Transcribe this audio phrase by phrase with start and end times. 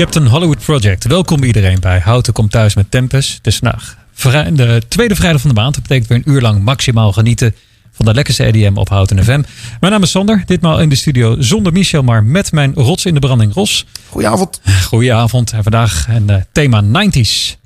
[0.00, 1.04] Captain Hollywood Project.
[1.04, 3.34] Welkom iedereen bij Houten komt thuis met Tempus.
[3.34, 3.96] Het is vandaag
[4.56, 5.74] de tweede vrijdag van de maand.
[5.74, 7.54] Dat betekent weer een uur lang maximaal genieten
[7.92, 9.42] van de lekkerste EDM op Houten FM.
[9.80, 10.42] Mijn naam is Sander.
[10.46, 13.86] Ditmaal in de studio zonder Michel, maar met mijn rots in de branding Ros.
[14.08, 14.60] Goedenavond.
[14.84, 15.52] Goedenavond.
[15.52, 16.86] En vandaag een uh, thema 90s.
[16.90, 17.58] En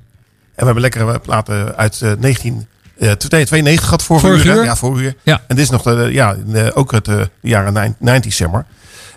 [0.55, 2.67] we hebben lekkere platen uit uh, 19...
[2.97, 4.55] Uh, 92 gehad vorige, Vorige uur.
[4.55, 4.63] uur?
[4.63, 5.15] Ja, vorige uur.
[5.23, 5.41] Ja.
[5.47, 8.65] En dit is nog de, ja, de- ook het eh, jaren 90 zeg maar.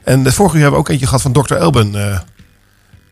[0.05, 1.55] En de vorige uur hebben we ook eentje gehad van Dr.
[1.55, 1.95] Elben.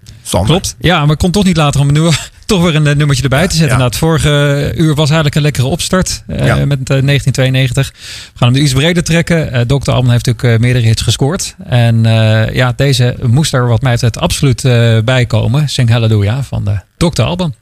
[0.06, 0.48] Eh Sander.
[0.50, 0.76] Klopt.
[0.78, 2.12] Ja, maar ik kon toch niet later om nieuwe,
[2.46, 3.68] toch weer een eh, nummertje erbij te zetten.
[3.68, 3.76] Ja.
[3.76, 6.54] Nou, het vorige uur was eigenlijk een lekkere opstart eh, Ja.
[6.54, 7.92] met eh, 1992.
[7.92, 7.98] We
[8.38, 9.52] gaan hem nu iets breder trekken.
[9.52, 9.90] Eh Dr.
[9.90, 11.54] Alban heeft natuurlijk eh, meerdere hits gescoord.
[11.66, 15.68] En eh, ja, deze moest er wat mij betreft absoluut eh, bij komen.
[15.68, 17.22] Sing Hallelujah van de Dr.
[17.22, 17.54] Alban.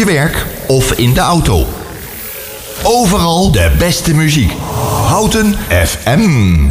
[0.00, 1.66] je werk of in de auto.
[2.82, 4.52] Overal de beste muziek.
[5.06, 6.70] Houten FM.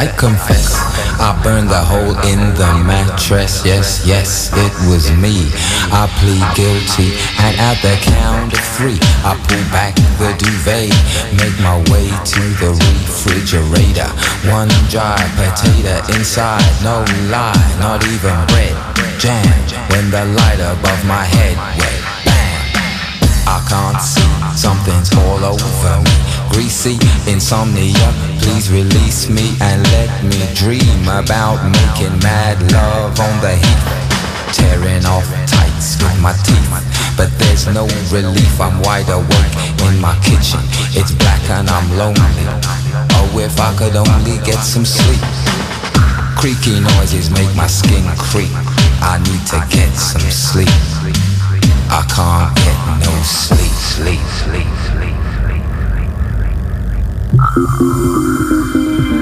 [0.00, 0.80] I confess,
[1.20, 3.60] I burned the hole in the mattress.
[3.68, 5.52] Yes, yes, it was me.
[5.92, 8.96] I plead guilty, and at the count of three,
[9.28, 10.88] I pull back the duvet,
[11.36, 14.08] make my way to the refrigerator.
[14.48, 18.72] One dry potato inside, no lie, not even bread.
[19.20, 19.44] Jam
[19.92, 22.60] when the light above my head went bam.
[23.44, 26.19] I can't see, something's all over me.
[26.50, 26.98] Greasy
[27.30, 28.10] insomnia,
[28.42, 33.82] please release me and let me dream about making mad love on the heat.
[34.52, 36.68] Tearing off tights with my teeth,
[37.16, 38.60] but there's no relief.
[38.60, 39.54] I'm wide awake
[39.86, 40.60] in my kitchen.
[40.92, 42.46] It's black and I'm lonely.
[43.14, 45.22] Oh, if I could only get some sleep.
[46.36, 48.50] Creaky noises make my skin creep.
[49.00, 50.68] I need to get some sleep.
[51.90, 54.70] I can't get no sleep, sleep, sleep,
[57.52, 59.19] Thank you.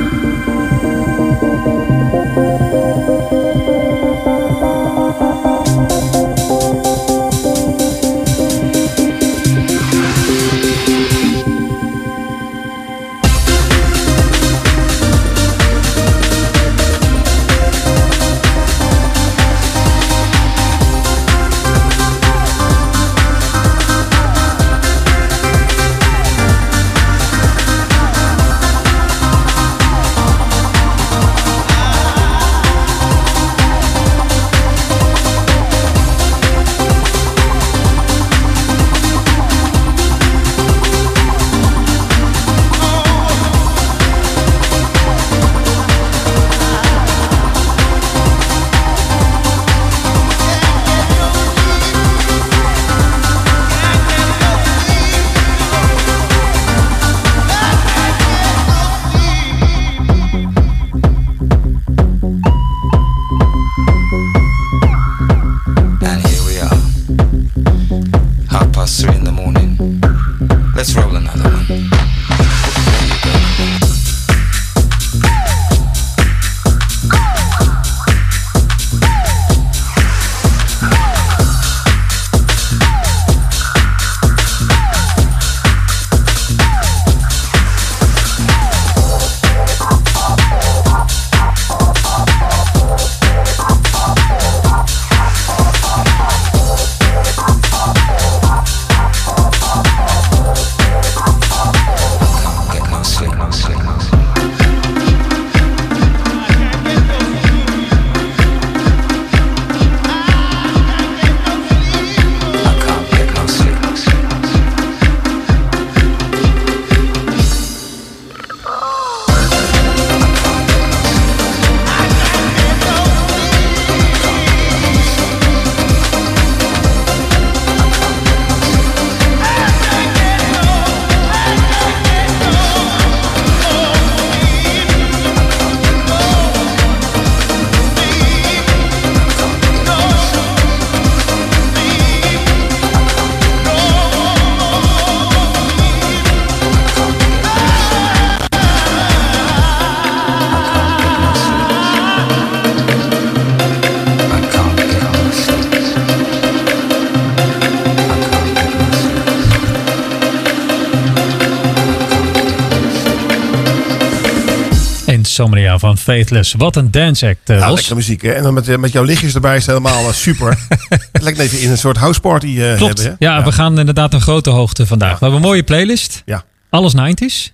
[165.38, 166.54] Insomnia van Faithless.
[166.57, 168.23] Wat een dance act, Ja, lekkere muziek.
[168.23, 168.30] Hè?
[168.33, 170.59] En dan met, eh, met jouw lichtjes erbij is het helemaal eh, super.
[171.12, 172.99] het lijkt even in een soort houseparty eh Klopt.
[172.99, 173.16] hebben.
[173.18, 173.26] Hè?
[173.26, 175.09] Ja, we gaan inderdaad een grote hoogte vandaag.
[175.11, 175.14] Ja.
[175.18, 176.23] We hebben een mooie playlist.
[176.25, 177.52] Ja, Alles 90s.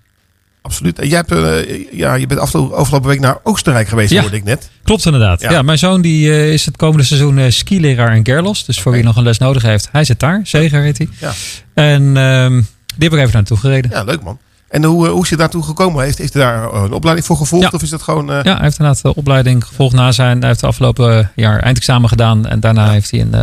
[0.62, 0.98] absoluut.
[0.98, 4.20] En jij hebt, ja, je bent afgelopen, week naar Oostenrijk geweest, Ja.
[4.20, 4.70] hoorde ik net.
[4.84, 5.40] Klopt inderdaad.
[5.40, 5.50] Ja.
[5.50, 5.62] Ja.
[5.62, 8.64] mijn zoon die, is het komende seizoen eh, skileraar in Gerlos.
[8.64, 10.40] Dus voor wie nog een les nodig heeft, hij zit daar.
[10.44, 11.08] Zeger heet hij.
[11.20, 11.32] Ja.
[11.74, 12.52] En ehm,
[12.96, 13.90] die heb ik even naartoe gereden.
[13.90, 14.38] Ja, leuk man.
[14.74, 16.04] En hoe, eh, hoe is hij daartoe gekomen?
[16.04, 17.64] Heeft, heeft hij daar eh, een opleiding voor gevolgd?
[17.64, 17.70] Ja.
[17.72, 18.30] Of is dat gewoon...
[18.30, 20.38] eh, Ja, hij heeft inderdaad de opleiding gevolgd na zijn.
[20.38, 22.46] Hij heeft de afgelopen jaar eindexamen gedaan.
[22.46, 23.34] En daarna heeft hij een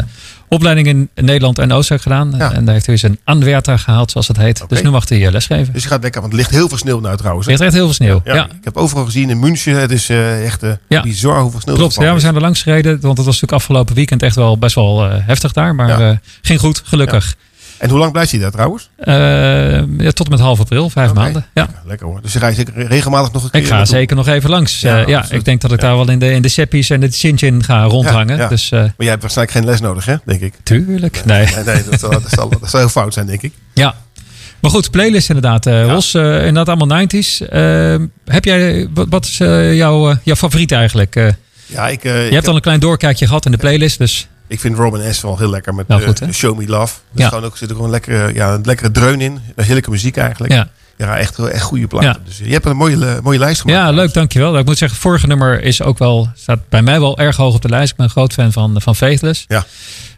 [0.47, 2.33] opleiding in Nederland en Oostenrijk gedaan.
[2.37, 2.51] Ja.
[2.53, 4.63] En daar heeft hij zijn Anwerter gehaald, zoals het heet.
[4.67, 5.73] Dus nu mag hij eh, lesgeven.
[5.73, 7.47] Dus je gaat lekker, want er ligt heel veel sneeuw nou trouwens.
[7.47, 7.57] Er hè?
[7.59, 8.21] ligt echt heel veel sneeuw.
[8.35, 9.79] Ja, Ik heb overal gezien in München.
[9.79, 10.63] Het is eh, echt
[11.03, 11.95] bizar hoeveel sneeuw klopt.
[11.95, 12.21] Ja, we is.
[12.21, 12.91] zijn er langs gereden.
[12.91, 15.75] Want het was natuurlijk afgelopen weekend echt wel best wel heftig daar.
[15.75, 17.35] Maar ging goed, gelukkig.
[17.81, 18.89] En hoe lang blijft hij daar trouwens?
[18.97, 19.13] Eh,
[19.97, 21.45] ja, tot en met half april, vijf maanden.
[21.53, 21.67] Ja.
[21.85, 22.21] Lekker hoor.
[22.21, 24.81] Dus je rijdt zeker regelmatig nog een keer Ik ga zeker nog even langs.
[24.81, 25.39] Ja, Ja, ja absoluut.
[25.39, 25.87] ik denk dat ik Ja.
[25.87, 28.35] daar wel in de, in de seppies en de Shinjin ga rondhangen.
[28.35, 28.47] Ja, ja.
[28.49, 30.15] Dus eh, Maar jij hebt waarschijnlijk geen les nodig, hè?
[30.25, 30.53] Denk ik.
[30.63, 31.25] tuurlijk.
[31.25, 31.45] Nee.
[31.55, 33.53] Nee, nee dat, zal, dat, zal, dat zal heel fout zijn, denk ik.
[33.73, 33.95] Ja.
[34.59, 35.65] Maar goed, playlist inderdaad.
[35.65, 37.41] eh Ros, eh, inderdaad allemaal 90s.
[37.49, 37.95] Eh,
[38.25, 41.15] heb jij, wat, wat is eh, jouw, eh, jouw favoriet eigenlijk?
[41.15, 41.27] Eh,
[41.65, 43.97] Ja, ik, eh, ik, je hebt al een klein doorkijkje gehad in de playlist.
[43.97, 45.21] Dus ik vind Robin S.
[45.21, 46.21] wel heel lekker met Nou, eh, goed?
[46.35, 46.93] Show Me Love.
[47.15, 47.29] Er Ja.
[47.29, 49.39] ook, zit er gewoon een lekkere, ja, een lekkere dreun in.
[49.55, 50.53] Heerlijke muziek eigenlijk.
[50.53, 50.69] ja.
[50.97, 52.09] Ja, echt, echt goede platen.
[52.09, 52.17] Ja.
[52.25, 53.79] Dus je hebt een mooie, mooie lijst gemaakt.
[53.79, 54.57] ja, leuk, dankjewel.
[54.57, 57.55] Ik moet zeggen, het vorige nummer is ook wel, staat bij mij wel erg hoog
[57.55, 57.91] op de lijst.
[57.91, 59.45] Ik ben een groot fan van, van Faithless.
[59.47, 59.65] Ja.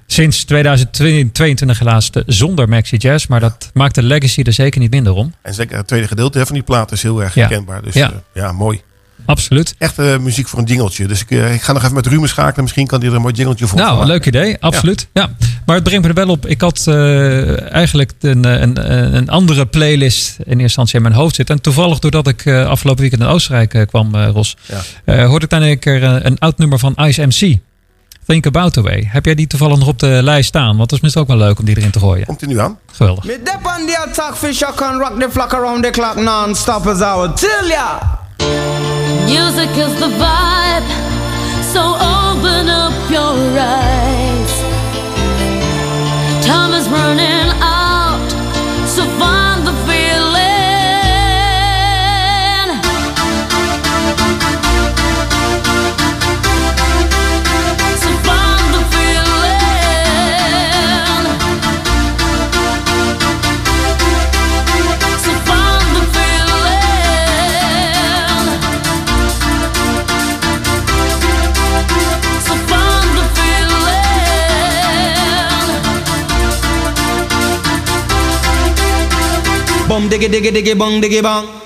[0.08, 3.28] Sinds 2022 helaas de- zonder Maxi Jazz.
[3.28, 5.34] Maar dat maakt de legacy er zeker niet minder om.
[5.42, 7.82] En zeker het tweede gedeelte van die plaat is heel erg herkenbaar.
[7.82, 8.12] Dus Ja.
[8.34, 8.82] ja, ja mooi.
[9.25, 9.75] Absoluut.
[9.77, 11.08] Echt eh, muziek voor een jingeltje.
[11.08, 12.63] Dus ik, eh, ik ga nog even met Ruben schakelen.
[12.63, 14.58] Misschien kan hij er een mooi jingeltje voor Nou, leuk idee.
[14.60, 15.08] Absoluut.
[15.13, 15.30] Ja.
[15.65, 16.46] Maar het brengt me er wel op.
[16.46, 21.36] Ik had eh, eigenlijk een, een, een andere playlist in eerste instantie in mijn hoofd
[21.36, 21.56] zitten.
[21.56, 24.82] En toevallig doordat ik eh, afgelopen weekend in Oostenrijk eh, kwam, eh, Ros, Ja.
[25.06, 27.58] eh, hoorde ik dan een keer een oud nummer van Ice MC.
[28.27, 29.08] Think About The Way.
[29.12, 30.77] Heb jij die toevallig nog op de lijst staan?
[30.77, 32.25] Want dat is misschien ook wel leuk om die erin te gooien.
[32.25, 32.77] Komt hij nu aan?
[32.92, 33.24] Geweldig.
[33.24, 36.88] Me dip on the attack fish, I can rock the flock around the clock non-stop
[36.88, 38.00] as I tell ya.
[39.25, 40.88] Music is the vibe,
[41.74, 44.53] so open up your eyes.
[46.46, 47.33] Time is running
[80.03, 81.62] Diggy diggy diggy bong diggy bong.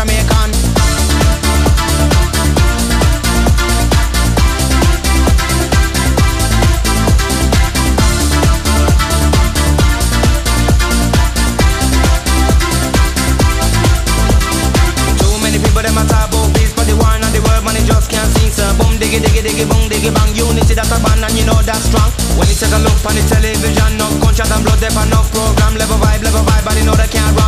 [0.00, 0.50] Jamaican.
[15.20, 17.84] Too many people them a talk about peace, but the war and the world money
[17.84, 18.48] just can't sing.
[18.48, 20.32] So uh, boom diggy diggy diggy boom diggy bang.
[20.34, 22.08] Unity that's a band and you know that's strong.
[22.40, 25.76] When you take a look on the television, no gunshot and blood, there enough program,
[25.76, 27.39] level vibe, level vibe, and you know they can't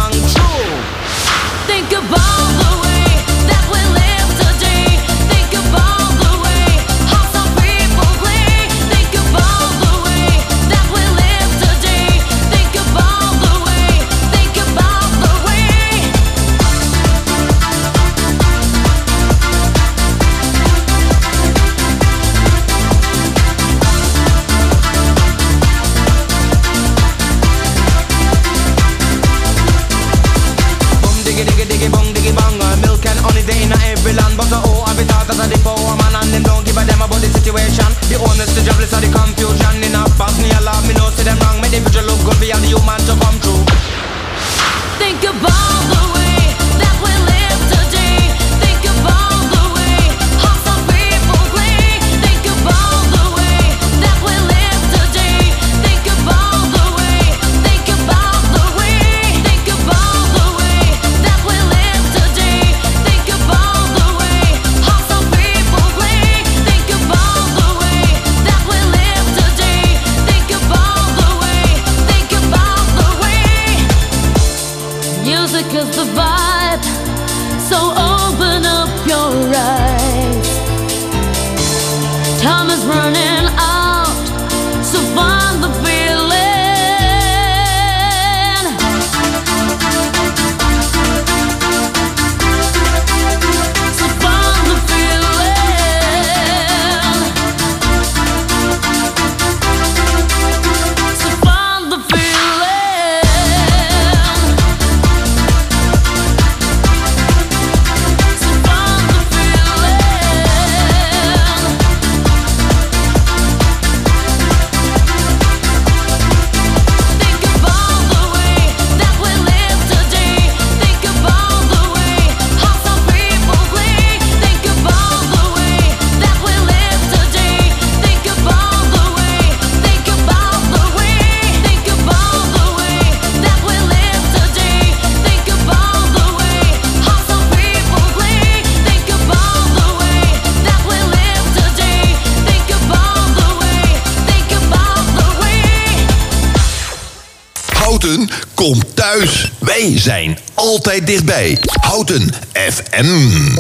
[149.83, 151.59] Wij zijn altijd dichtbij.
[151.81, 153.05] Houten FM.
[153.05, 153.57] I'm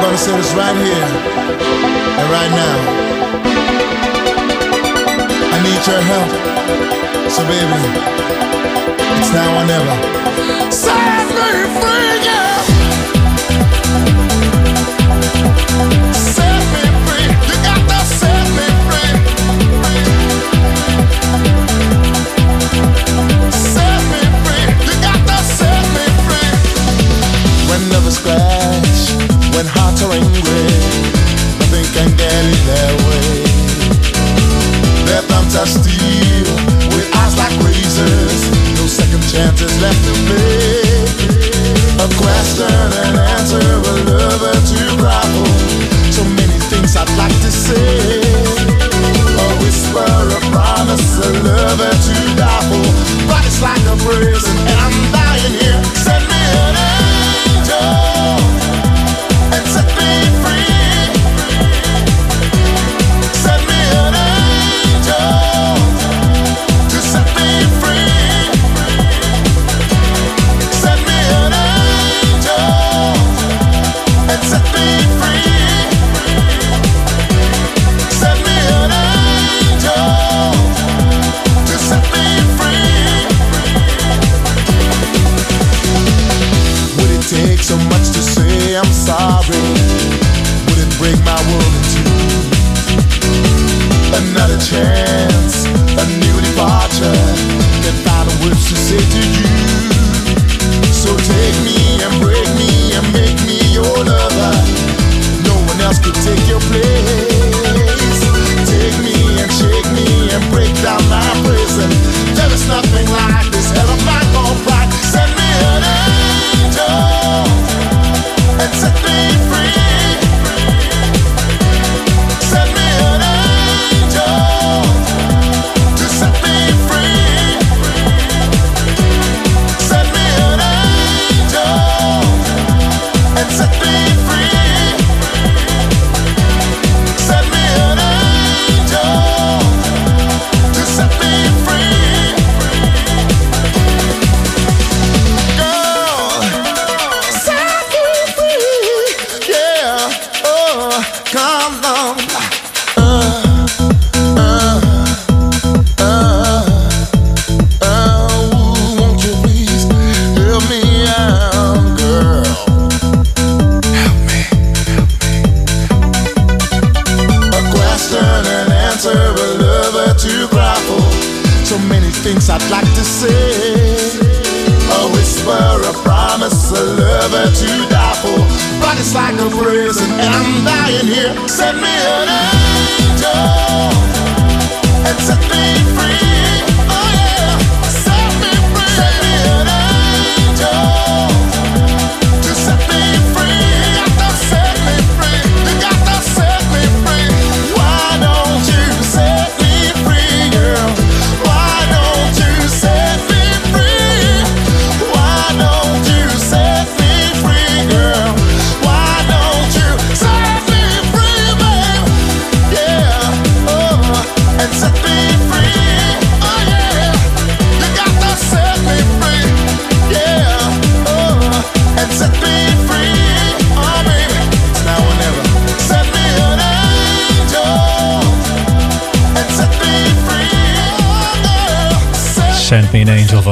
[0.00, 1.06] gonna say this right here
[2.18, 2.76] and right now.
[5.52, 6.30] I need your help.
[7.30, 7.80] So baby,
[9.18, 9.96] it's now or never.
[10.72, 11.95] Set me free,
[27.96, 29.08] Lovers scratch,
[29.56, 30.68] when hearts are angry,
[31.56, 33.40] nothing can get in their way.
[35.08, 36.44] Their thumbs are steel,
[36.92, 41.08] with eyes like razors, no second chances left to play.
[42.04, 45.48] A question and answer, a lover to grapple.
[46.12, 48.20] So many things I'd like to say.
[49.40, 52.56] A whisper, a promise, a lover to die.
[53.24, 56.05] But it's like a prison, and I'm dying here.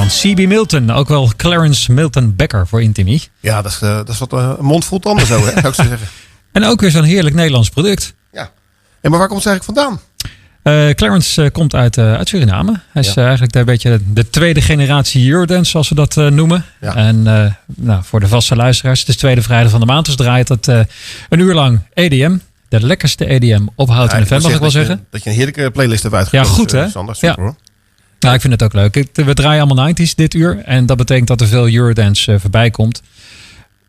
[0.01, 0.39] Van C.B.
[0.49, 0.91] Milton.
[0.91, 3.23] Ook wel Clarence Milton Becker voor Intimi.
[3.41, 5.67] Ja, dat is, eh, dat is wat eh, een mond vol tanden zo, hè, zou
[5.69, 6.09] ik zo zeggen.
[6.53, 8.15] En ook weer zo'n heerlijk Nederlands product.
[8.33, 8.51] Ja.
[9.01, 10.01] En maar waar komt het eigenlijk vandaan?
[10.63, 12.81] Eh, Clarence komt uit, uit Suriname.
[12.93, 13.23] Hij is Ja.
[13.23, 16.65] eigenlijk de, beetje de tweede generatie Eurodance, zoals we dat noemen.
[16.81, 16.95] Ja.
[16.95, 17.23] En
[17.67, 20.07] nou, voor de vaste luisteraars, het is tweede vrijdag van de maand.
[20.07, 22.37] Dus draait het een uur lang EDM.
[22.69, 25.07] De lekkerste EDM op Ja, FM, mag moet ik wel dat je- zeggen.
[25.11, 26.53] Dat je een heerlijke playlist hebt uitgekozen.
[26.53, 26.89] Ja, goed, hè?
[26.89, 27.15] Sander.
[27.15, 27.43] Super, Ja.
[27.43, 27.55] hoor.
[28.25, 29.07] Nou, ik vind het ook leuk.
[29.13, 30.63] We draaien allemaal 90s dit uur.
[30.65, 33.03] En dat betekent dat er veel Eurodance eh, voorbij komt.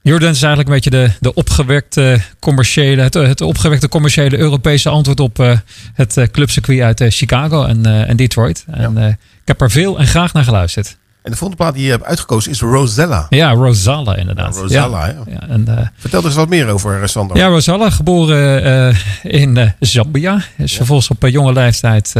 [0.03, 5.19] Eurodance is eigenlijk een beetje de, de opgewekte commerciële, het, het opgewekte commerciële Europese antwoord
[5.19, 5.57] op eh,
[5.93, 8.65] het eh, clubcircuit uit eh, Chicago en, eh, en Detroit.
[8.71, 10.97] En eh, ik heb er veel en graag naar geluisterd.
[11.25, 13.25] En de volgende plaat die je hebt uitgekozen is Rosella.
[13.29, 14.55] Ja, Rosalla inderdaad.
[14.55, 15.47] Ja, Rosalla, ja.
[15.47, 17.37] en, eh, Vertel er eens wat meer over, eh, Sander.
[17.37, 18.95] ja, Rosalla, geboren eh,
[19.41, 20.41] in Zambia.
[20.57, 22.13] Is vervolgens op eh, jonge leeftijd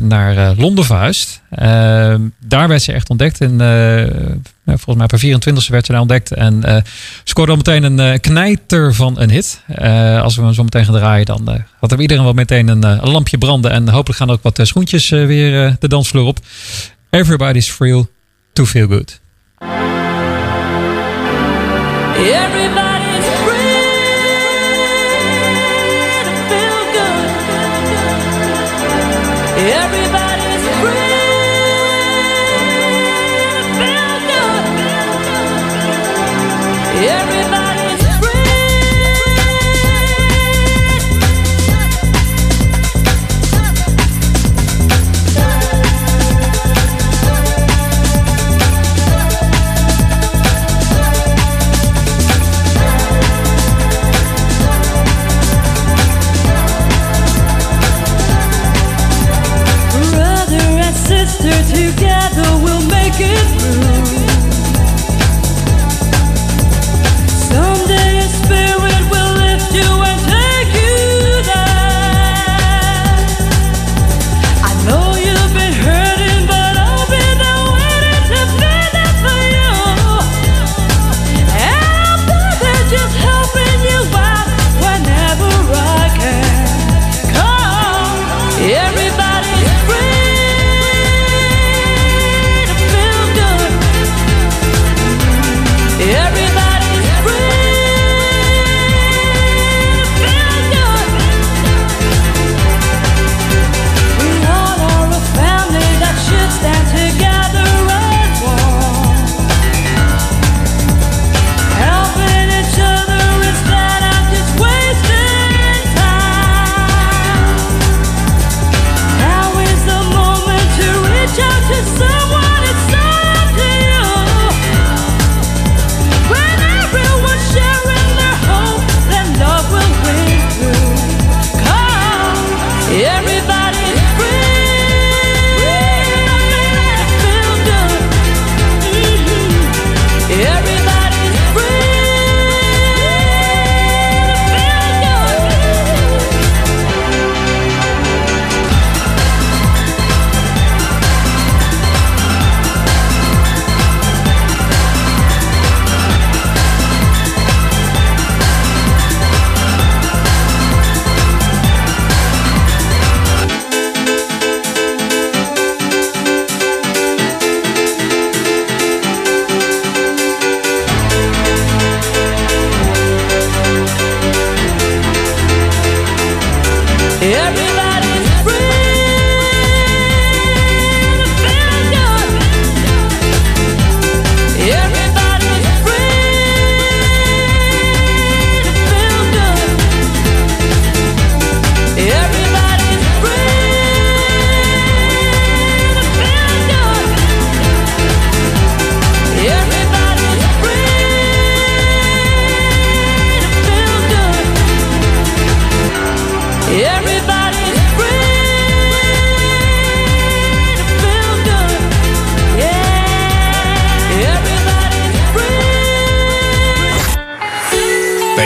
[0.00, 1.42] naar Londen verhuisd.
[1.50, 3.40] Eh, daar werd ze echt ontdekt.
[3.40, 4.06] En, eh,
[4.64, 6.32] ja, volgens mij per 24e werd ze daar ontdekt.
[6.32, 6.84] En
[7.24, 9.62] scoorde al meteen een knijter van een hit.
[10.22, 13.10] Als we hem zo meteen gaan draaien, dan had er iedereen wel meteen een, een
[13.10, 13.70] lampje branden.
[13.70, 16.38] En hopelijk gaan er ook wat schoentjes weer de dansvloer op.
[17.10, 18.06] Everybody's free
[18.54, 19.14] to feel good.
[22.14, 22.81] Everybody's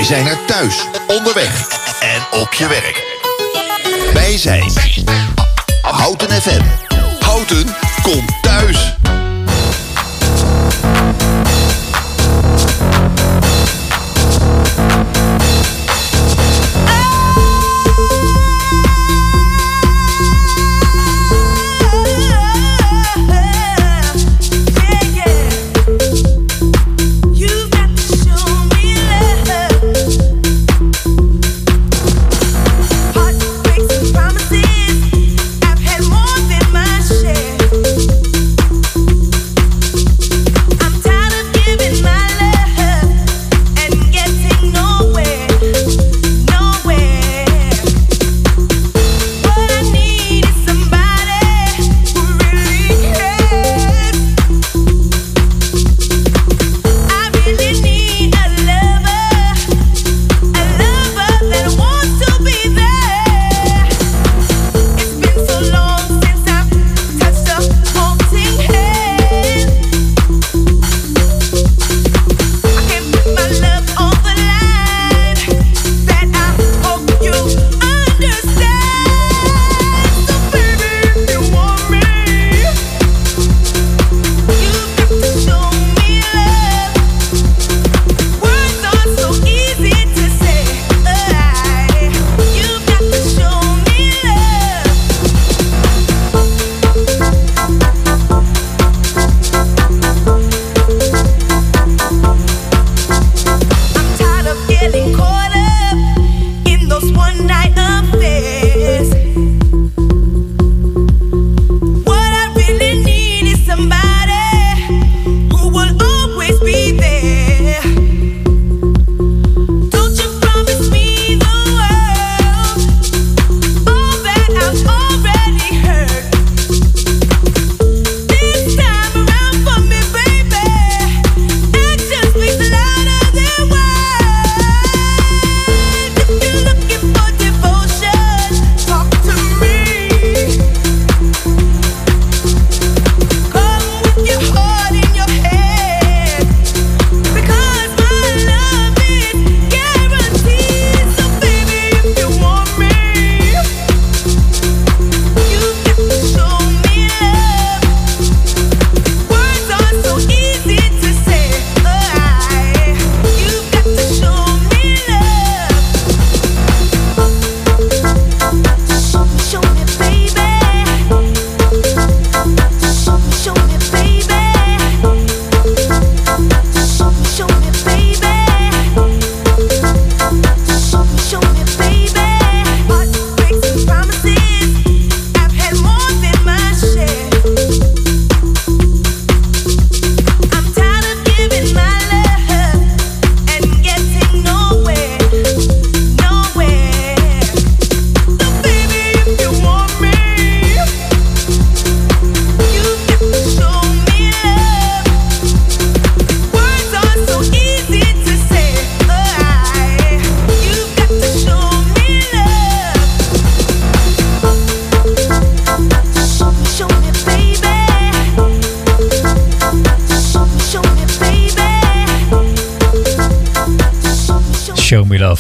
[0.07, 1.69] zijn er thuis, onderweg
[2.01, 3.05] en op je werk.
[4.15, 4.73] Wij zijn
[5.83, 6.63] Houten FM.
[7.21, 8.96] Houten komt thuis.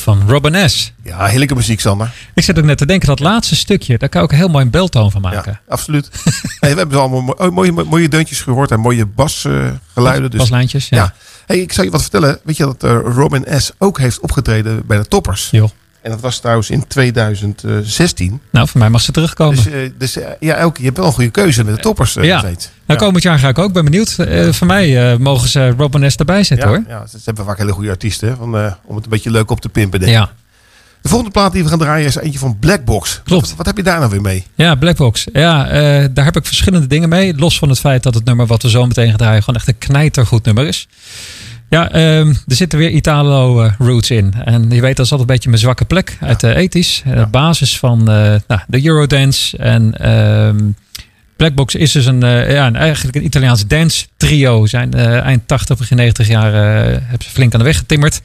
[0.06, 0.92] Van Robin S.
[1.02, 2.12] Ja, heerlijke muziek, Sander.
[2.34, 4.64] Ik zit ook net te denken, dat laatste stukje, daar kan ik ook heel mooi
[4.64, 5.52] een beltoon van maken.
[5.52, 6.10] Ja, absoluut.
[6.60, 10.30] hey, we hebben allemaal oh, mooie, mooie deuntjes gehoord en mooie basgeluiden.
[10.30, 10.96] dus, Baslijntjes, ja.
[10.96, 11.14] ja.
[11.46, 12.38] Hey, ik zal je wat vertellen.
[12.44, 13.70] Weet je dat eh, Robin S.
[13.78, 15.48] ook heeft opgetreden bij de Toppers?
[15.50, 15.70] Joh.
[16.06, 18.40] En dat was trouwens in 2016.
[18.50, 19.56] Nou, voor mij mag ze terugkomen.
[19.56, 22.16] Dus, eh, dus eh, ja, Elke, je hebt wel een goede keuze met de Toppers.
[22.16, 22.44] eh, ja.
[22.86, 23.72] Nou, komend jaar ga ik ook.
[23.72, 24.18] Ben benieuwd.
[24.18, 26.16] Eh voor mij mogen ze Robin S.
[26.16, 26.84] erbij zetten, ja, hoor.
[26.88, 28.36] ja, ze hebben vaak hele goede artiesten.
[28.36, 30.00] Van, om het een beetje leuk op te pimpen.
[30.00, 30.12] Denk.
[30.12, 30.18] ik.
[30.18, 30.30] Ja.
[31.02, 33.20] De volgende plaat die we gaan draaien is eentje van Blackbox.
[33.24, 33.48] Klopt.
[33.48, 34.46] Wat, wat heb je daar nou weer mee?
[34.54, 35.26] Ja, Blackbox.
[35.32, 35.64] Ja,
[36.08, 37.34] daar heb ik verschillende dingen mee.
[37.36, 39.68] Los van het feit dat het nummer wat we zo meteen gaan draaien gewoon echt
[39.68, 40.88] een knijtergoed nummer is.
[41.68, 44.34] Ja, ehm, er zitten weer Italo-roots in.
[44.44, 47.02] En je weet, dat is altijd een beetje mijn zwakke plek uit de ethisch.
[47.04, 49.56] De basis van eh, nou, de Eurodance.
[49.56, 50.56] En ehm,
[51.36, 54.66] Blackbox is dus een, eh, ja, een, eigenlijk een Italiaans dance trio.
[54.66, 58.20] Zijn eh, eind 80, begin 90 jaar eh, hebben ze flink aan de weg getimmerd.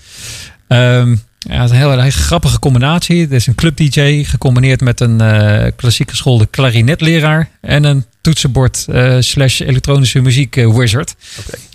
[0.67, 1.15] Ehm,
[1.49, 3.21] ja, het is een hele grappige combinatie.
[3.21, 8.86] Het is een club DJ gecombineerd met een eh, klassiek geschoolde klarinetleraar en een toetsenbord
[8.89, 11.15] eh, slash elektronische muziek eh, wizard.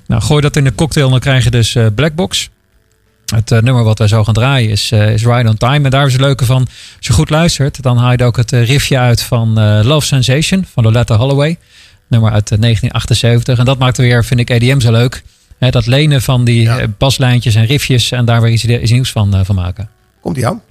[0.07, 2.49] Nou, gooi dat in de cocktail en dan krijg je dus eh, Blackbox.
[3.35, 5.85] Het eh, nummer wat wij zo gaan draaien is, eh, is Ride on Time.
[5.85, 6.61] En daar is het leuke van,
[6.97, 10.66] als je goed luistert, dan haal je ook het riffje uit van eh, Love Sensation
[10.73, 11.57] van Loletta Holloway.
[12.09, 13.59] Nummer uit eh, 1978.
[13.59, 15.23] En dat maakt weer, vind ik, EDM zo leuk.
[15.59, 16.87] Hè, dat lenen van die Ja.
[16.99, 19.88] baslijntjes en riffjes en daar weer iets, iets nieuws van, van maken.
[20.21, 20.62] Komt die aan?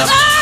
[0.00, 0.41] Oh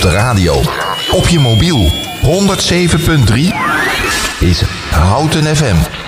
[0.00, 0.62] Op de radio.
[1.10, 1.92] Op je mobiel.
[2.22, 3.34] 107.3
[4.38, 5.99] is Houten FM.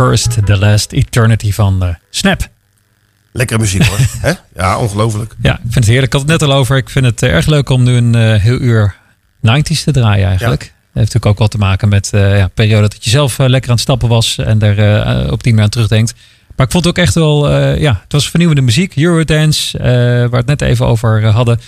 [0.00, 2.48] First, The Last Eternity van eh, Snap.
[3.32, 3.98] Lekkere muziek hoor.
[4.20, 4.32] Hè?
[4.54, 5.34] Ja, ongelooflijk.
[5.42, 6.06] Ja, ik vind het heerlijk.
[6.06, 6.76] Ik had het net al over.
[6.76, 8.94] Ik vind het eh, erg leuk om nu een eh, heel uur
[9.36, 10.60] 90s te draaien eigenlijk.
[10.60, 13.76] Dat heeft natuurlijk ook wat te maken met ja, periode dat je zelf lekker aan
[13.76, 16.14] het stappen was en er op die manier aan terugdenkt.
[16.56, 18.96] Maar ik vond het ook echt wel, ja, het was vernieuwende muziek.
[18.96, 21.60] Eurodance, waar we het net even over hadden.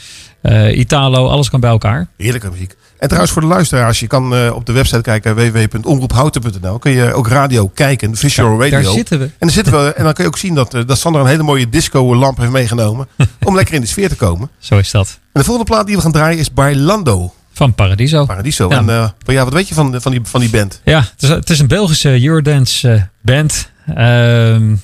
[0.73, 2.07] Italo, alles kan bij elkaar.
[2.17, 2.77] Heerlijke muziek.
[3.03, 6.79] En trouwens voor de luisteraars, je kan eh, op de website kijken www.omroephouten.nl.
[6.79, 8.93] Kun je ook radio kijken, visual Daar radio.
[8.93, 9.25] zitten we.
[9.25, 11.27] En, dan zitten we, en dan kun je ook zien dat, eh, dat Sander een
[11.27, 13.09] hele mooie disco lamp heeft meegenomen.
[13.45, 14.51] om lekker in de sfeer te komen.
[14.59, 15.19] Zo is dat.
[15.33, 17.33] En de volgende plaat die we gaan draaien is Bailando.
[17.53, 18.25] Van Paradiso.
[18.25, 18.69] Paradiso.
[18.69, 18.77] Ja.
[18.77, 20.81] En eh, ja, wat weet je van, van, die, van die band?
[20.85, 23.71] Ja, het is, het is een Belgische Eurodance eh, band.
[23.87, 24.75] Ehm,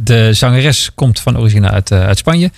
[0.00, 2.50] de zangeres komt van origine uit, eh, uit Spanje.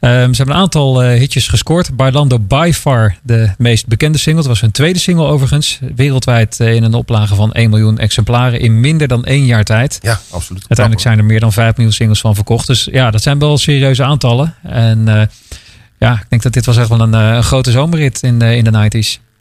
[0.00, 1.96] Ehm, ze hebben een aantal eh, hitjes gescoord.
[1.96, 4.40] Bailando by far de meest bekende single.
[4.40, 5.78] Het was hun tweede single overigens.
[5.94, 9.98] Wereldwijd eh, in een oplage van 1 miljoen exemplaren in minder dan één jaar tijd.
[10.02, 10.64] Ja, absoluut.
[10.68, 12.66] Uiteindelijk zijn er meer dan 5 miljoen singles van verkocht.
[12.66, 14.54] Dus ja, dat zijn wel serieuze aantallen.
[14.62, 15.28] En
[15.98, 18.90] ja, ik denk dat dit was echt wel een, een grote zomerrit in, in de
[18.90, 19.31] 90s.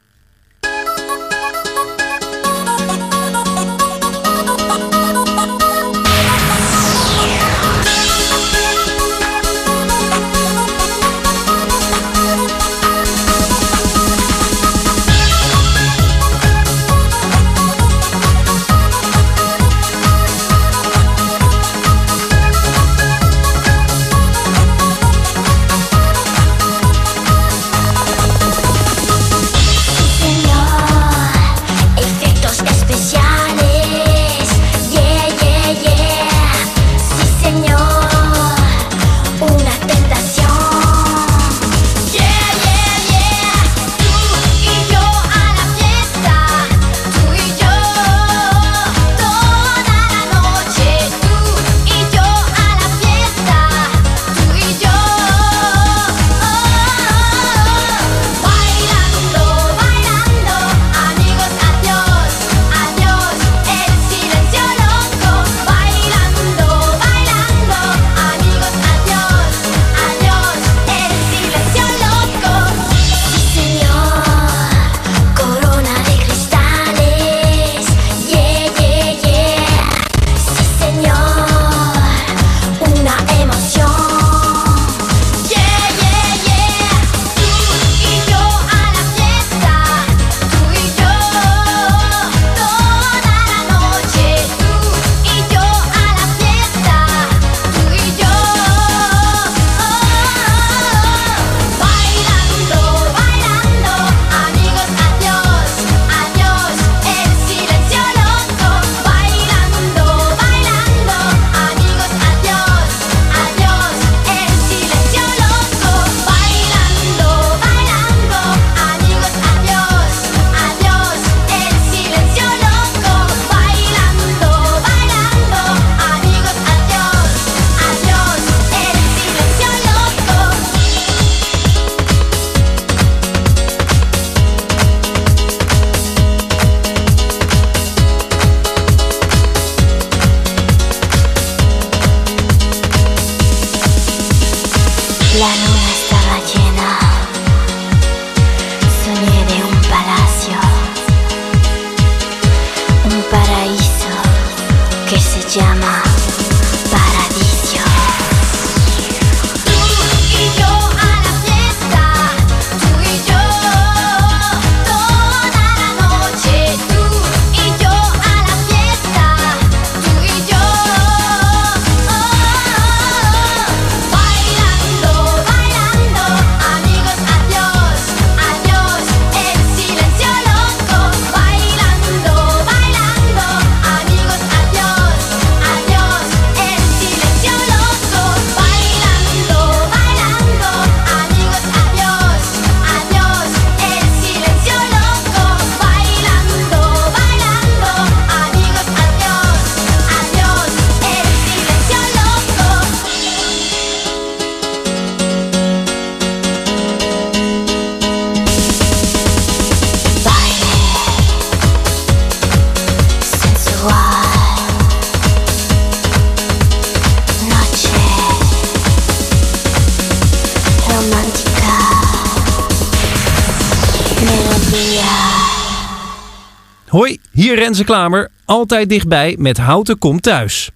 [226.92, 228.30] Hoi, hier Renze Klamer.
[228.46, 230.72] altijd dichtbij met Houten komt thuis.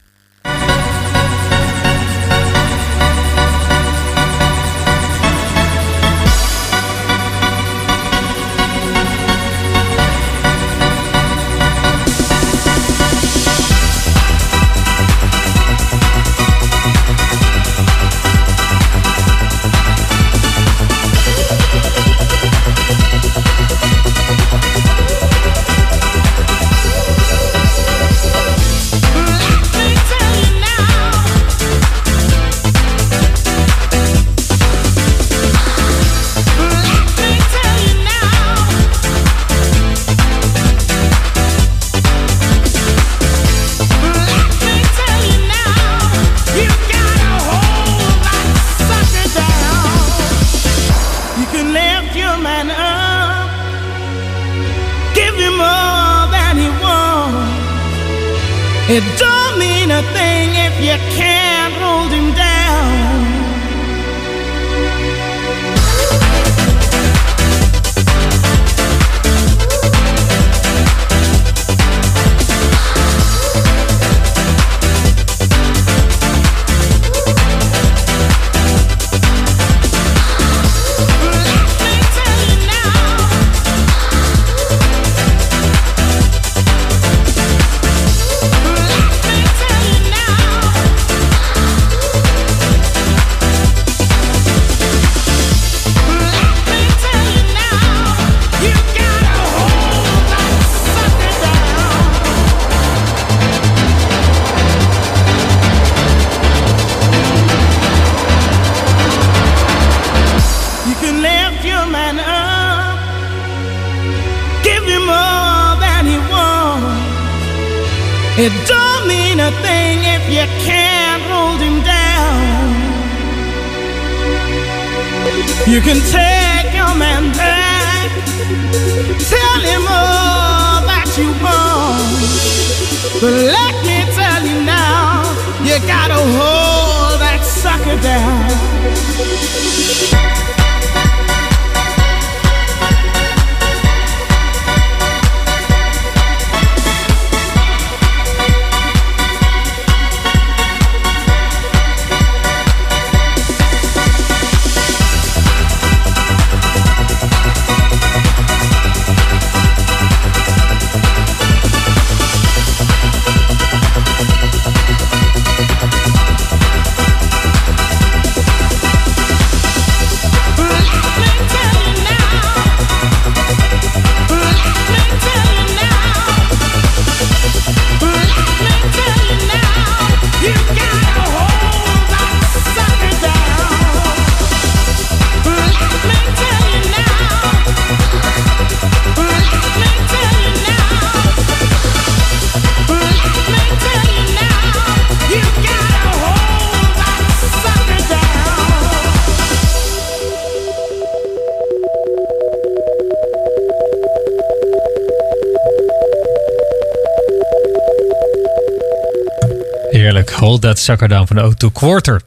[210.55, 212.21] Hold that sucker down van de O2 Quarter.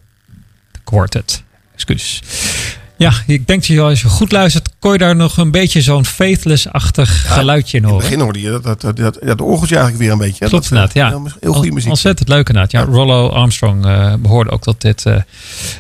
[0.85, 1.43] Quartet.
[1.75, 2.23] Excuus.
[2.97, 5.81] Ja, ik denk dat je als je goed luistert, kon je daar nog een beetje
[5.83, 8.09] zo'n faithless-achtig geluidje in In het horen.
[8.11, 10.45] begin hoorde je dat, dat, dat, dat, dat orgeltje eigenlijk weer een beetje.
[10.45, 10.51] hè?
[10.51, 11.21] Klopt Dat, eh, ja.
[11.41, 11.91] Heel goede muziek.
[11.91, 12.71] Ontzettend leuk inderdaad.
[12.73, 15.17] Ja, Rollo Armstrong eh, behoorde ook tot dit, eh,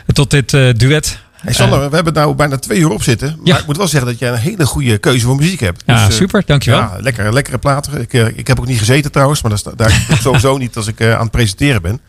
[0.07, 1.18] tot dit duet.
[1.32, 3.28] Hey Sander, we hebben nou bijna twee uur op zitten.
[3.28, 3.59] Maar Ja.
[3.59, 5.82] ik moet wel zeggen dat jij een hele goede keuze voor muziek hebt.
[5.86, 6.80] Ja, eh, super, dankjewel.
[6.80, 8.01] Ja, lekker, lekkere platen.
[8.01, 10.76] Ik, ik heb ook niet gezeten trouwens, maar dat is, daar doe ik sowieso niet
[10.76, 12.01] als ik aan het presenteren ben.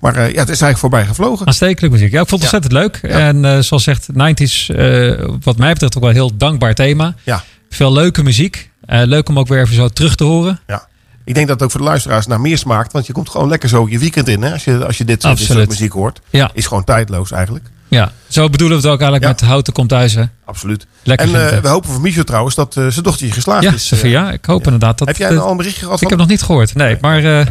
[0.00, 1.46] Maar eh, ja, het is eigenlijk voorbij gevlogen.
[1.46, 2.12] Aanstekelijk muziek.
[2.12, 3.10] Ja, ik vond het ontzettend leuk.
[3.12, 7.14] En eh, zoals zegt, 90s, eh, wat mij betreft ook wel een heel dankbaar thema.
[7.22, 7.44] Ja.
[7.70, 8.70] Veel leuke muziek.
[8.86, 10.60] Leuk om ook weer even zo terug te horen.
[10.66, 10.88] Ja.
[11.24, 12.92] Ik denk dat het ook voor de luisteraars naar meer smaakt.
[12.92, 14.42] Want je komt gewoon lekker zo je weekend in.
[14.42, 14.52] Hè?
[14.52, 16.20] Als, je, als je dit, soort muziek hoort.
[16.30, 16.50] Ja.
[16.54, 17.64] Is gewoon tijdloos eigenlijk.
[17.88, 19.38] Ja, zo bedoelen we het ook eigenlijk Ja.
[19.40, 20.14] met Houten komt thuis.
[20.14, 20.24] Hè?
[20.44, 20.86] Absoluut.
[21.02, 23.86] Lekker en we hopen voor Michel trouwens dat eh, zijn dochter geslaagd Ja, is.
[23.86, 24.32] Sophia.
[24.32, 25.08] Ik hoop inderdaad dat...
[25.08, 26.02] Heb jij dat- al een berichtje gehad?
[26.02, 26.74] Ik heb nog niet gehoord.
[26.74, 27.46] Nee, maar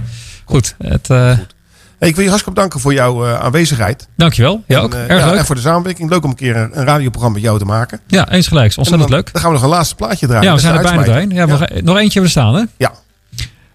[0.45, 0.76] goed.
[0.78, 1.38] Het, eh,
[2.00, 4.08] Hey, ik wil je hartstikke bedanken voor jouw eh, aanwezigheid.
[4.16, 4.64] dankjewel.
[4.68, 4.93] Ja, En, ook.
[4.93, 5.39] eh, Erg ja, leuk.
[5.39, 6.10] En voor de samenwerking.
[6.10, 8.00] Leuk om een keer een, een radioprogramma met jou te maken.
[8.08, 8.78] Ja, eens gelijks.
[8.78, 9.32] Ontzettend dan, leuk.
[9.34, 10.45] Dan gaan we nog een laatste plaatje draaien.
[10.45, 11.30] Ja, we zijn er bijna doorheen.
[11.30, 12.64] Ja, gaan- nog eentje hebben we staan, hè?
[12.78, 12.91] Ja.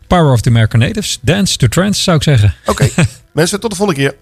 [0.07, 1.19] Power of the American Natives.
[1.23, 2.55] Dance to Trance, zou ik zeggen.
[2.67, 2.89] Oké,
[3.33, 4.15] mensen, tot de volgende keer.